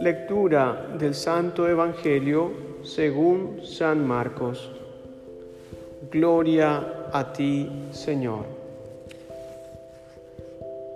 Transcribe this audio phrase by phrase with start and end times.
[0.00, 4.70] Lectura del Santo Evangelio según San Marcos.
[6.10, 8.44] Gloria a ti, Señor.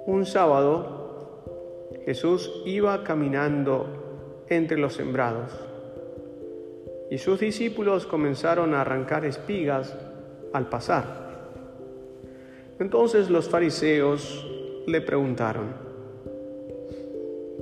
[0.07, 1.03] Un sábado
[2.05, 3.87] Jesús iba caminando
[4.49, 5.51] entre los sembrados
[7.11, 9.95] y sus discípulos comenzaron a arrancar espigas
[10.53, 11.32] al pasar.
[12.83, 14.45] Entonces los fariseos
[14.89, 15.67] le preguntaron,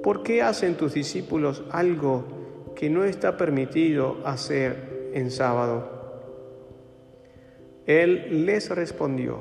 [0.03, 2.25] ¿por qué hacen tus discípulos algo
[2.75, 5.91] que no está permitido hacer en sábado?
[7.85, 9.41] Él les respondió,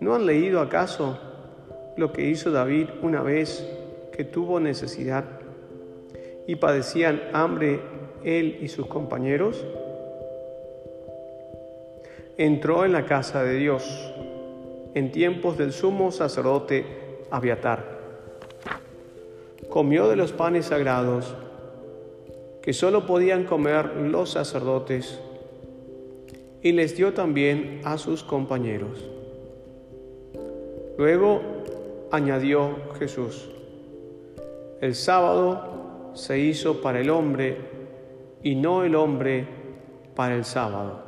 [0.00, 1.18] ¿no han leído acaso
[1.98, 3.62] lo que hizo David una vez
[4.10, 5.26] que tuvo necesidad
[6.46, 7.82] y padecían hambre
[8.24, 9.62] él y sus compañeros?
[12.36, 14.12] Entró en la casa de Dios
[14.94, 16.84] en tiempos del sumo sacerdote
[17.30, 18.02] Abiatar
[19.72, 21.34] comió de los panes sagrados
[22.60, 25.18] que solo podían comer los sacerdotes
[26.60, 29.02] y les dio también a sus compañeros.
[30.98, 31.40] Luego
[32.10, 33.48] añadió Jesús,
[34.82, 37.56] el sábado se hizo para el hombre
[38.42, 39.46] y no el hombre
[40.14, 41.02] para el sábado.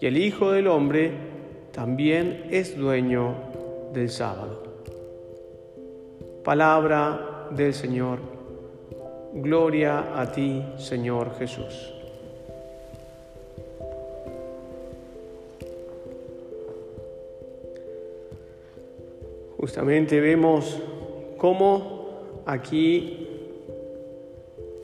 [0.00, 1.12] Y el Hijo del Hombre
[1.72, 3.34] también es dueño
[3.92, 4.62] del sábado.
[6.42, 8.18] Palabra del Señor.
[9.34, 11.92] Gloria a ti, Señor Jesús.
[19.58, 20.80] Justamente vemos
[21.36, 23.28] cómo aquí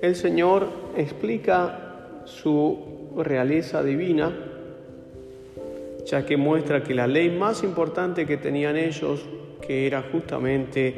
[0.03, 4.56] el Señor explica su realeza divina,
[6.07, 9.27] ya que muestra que la ley más importante que tenían ellos,
[9.61, 10.95] que era justamente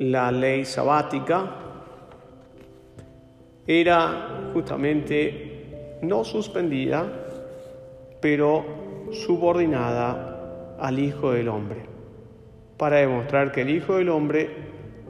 [0.00, 1.50] la ley sabática
[3.66, 7.06] era justamente no suspendida,
[8.20, 8.64] pero
[9.12, 11.80] subordinada al Hijo del Hombre,
[12.78, 14.48] para demostrar que el Hijo del Hombre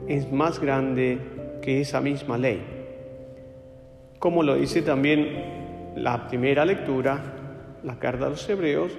[0.07, 1.19] es más grande
[1.61, 2.61] que esa misma ley.
[4.19, 7.38] Como lo dice también la primera lectura,
[7.83, 8.91] la carta de los Hebreos,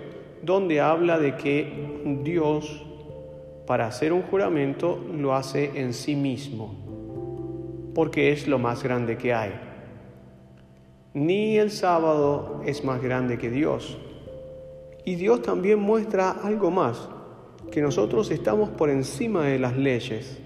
[0.42, 2.86] donde habla de que Dios
[3.66, 6.74] para hacer un juramento lo hace en sí mismo,
[7.94, 9.52] porque es lo más grande que hay.
[11.14, 13.98] Ni el sábado es más grande que Dios.
[15.04, 17.08] Y Dios también muestra algo más,
[17.70, 20.38] que nosotros estamos por encima de las leyes,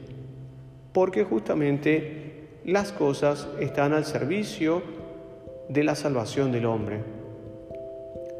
[0.92, 4.82] porque justamente las cosas están al servicio
[5.68, 7.23] de la salvación del hombre.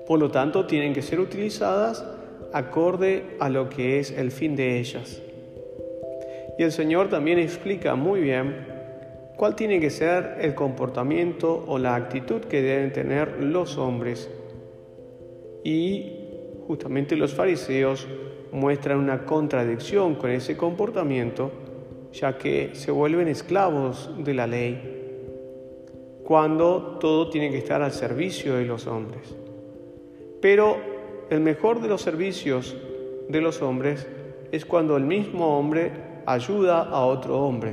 [0.07, 2.05] Por lo tanto, tienen que ser utilizadas
[2.53, 5.21] acorde a lo que es el fin de ellas.
[6.59, 8.67] Y el Señor también explica muy bien
[9.37, 14.31] cuál tiene que ser el comportamiento o la actitud que deben tener los hombres.
[15.65, 16.13] Y
[16.69, 18.07] justamente los fariseos
[18.53, 21.51] muestran una contradicción con ese comportamiento,
[22.13, 28.55] ya que se vuelven esclavos de la ley, cuando todo tiene que estar al servicio
[28.55, 29.44] de los hombres.
[30.45, 30.77] Pero
[31.31, 32.77] el mejor de los servicios
[33.31, 34.07] de los hombres
[34.53, 35.91] es cuando el mismo hombre
[36.27, 37.73] ayuda a otro hombre.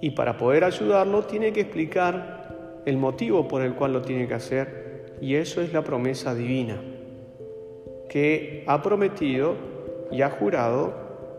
[0.00, 4.34] Y para poder ayudarlo tiene que explicar el motivo por el cual lo tiene que
[4.34, 5.14] hacer.
[5.20, 6.82] Y eso es la promesa divina,
[8.08, 9.54] que ha prometido
[10.10, 10.92] y ha jurado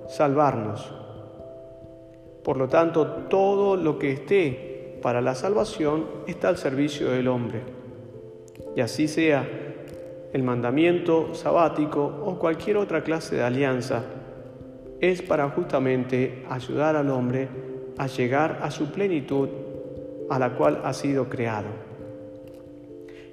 [0.08, 0.94] salvarnos.
[2.42, 7.64] Por lo tanto, todo lo que esté para la salvación está al servicio del hombre.
[8.78, 9.66] Y así sea
[10.36, 14.04] el mandamiento sabático o cualquier otra clase de alianza
[15.00, 17.48] es para justamente ayudar al hombre
[17.98, 19.48] a llegar a su plenitud
[20.30, 21.70] a la cual ha sido creado.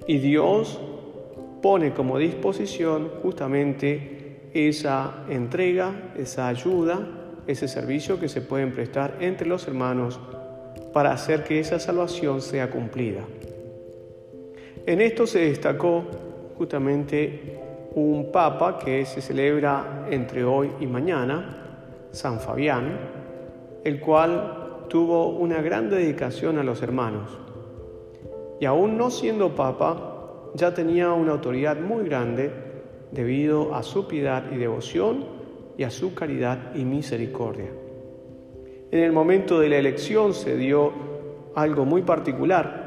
[0.06, 0.78] Y Dios
[1.60, 7.00] pone como disposición justamente esa entrega, esa ayuda,
[7.48, 10.20] ese servicio que se pueden prestar entre los hermanos
[10.92, 13.22] para hacer que esa salvación sea cumplida.
[14.86, 16.04] En esto se destacó
[16.56, 17.58] justamente
[17.94, 21.78] un papa que se celebra entre hoy y mañana,
[22.10, 22.98] San Fabián,
[23.84, 27.38] el cual tuvo una gran dedicación a los hermanos.
[28.60, 32.50] Y aún no siendo papa, ya tenía una autoridad muy grande
[33.10, 35.24] debido a su piedad y devoción
[35.76, 37.70] y a su caridad y misericordia.
[38.90, 40.92] En el momento de la elección se dio
[41.54, 42.82] algo muy particular,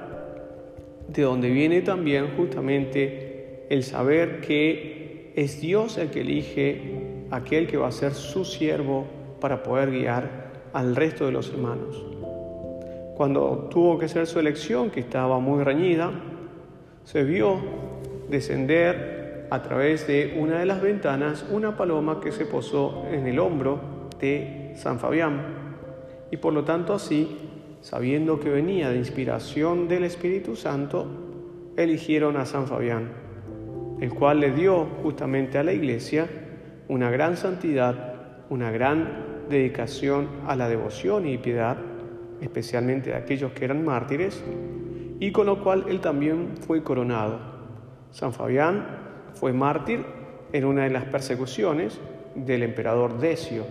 [1.07, 3.34] de donde viene también justamente
[3.69, 9.05] el saber que es Dios el que elige aquel que va a ser su siervo
[9.41, 12.03] para poder guiar al resto de los hermanos.
[13.15, 16.11] Cuando tuvo que ser su elección, que estaba muy reñida,
[17.03, 17.59] se vio
[18.29, 23.39] descender a través de una de las ventanas una paloma que se posó en el
[23.39, 25.75] hombro de San Fabián.
[26.31, 27.37] Y por lo tanto así,
[27.81, 31.07] sabiendo que venía de inspiración del Espíritu Santo,
[31.77, 33.11] eligieron a San Fabián,
[33.99, 36.27] el cual le dio justamente a la iglesia
[36.87, 38.15] una gran santidad,
[38.49, 41.77] una gran dedicación a la devoción y piedad,
[42.41, 44.43] especialmente de aquellos que eran mártires,
[45.19, 47.39] y con lo cual él también fue coronado.
[48.11, 48.85] San Fabián
[49.33, 50.05] fue mártir
[50.51, 51.99] en una de las persecuciones
[52.35, 53.63] del emperador Decio.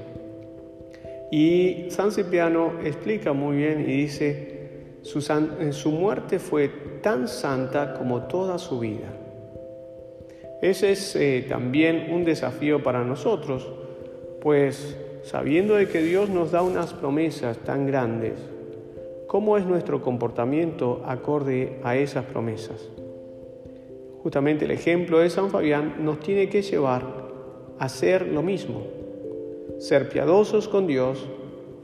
[1.31, 6.69] Y San Cipriano explica muy bien y dice, su, su muerte fue
[7.03, 9.24] tan santa como toda su vida.
[10.65, 13.71] Ese es eh, también un desafío para nosotros,
[14.41, 18.33] pues sabiendo de que Dios nos da unas promesas tan grandes,
[19.27, 22.89] ¿cómo es nuestro comportamiento acorde a esas promesas?
[24.23, 27.03] Justamente el ejemplo de San Fabián nos tiene que llevar
[27.79, 28.87] a hacer lo mismo,
[29.79, 31.29] ser piadosos con Dios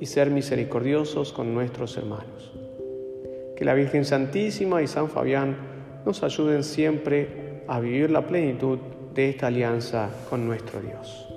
[0.01, 2.51] y ser misericordiosos con nuestros hermanos.
[3.59, 5.55] Que la Virgen Santísima y San Fabián
[6.07, 8.81] nos ayuden siempre a vivir la plenitud
[9.15, 11.30] de esta alianza con nuestro Dios.